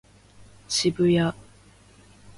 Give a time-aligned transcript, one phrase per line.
[0.67, 1.31] 渋谷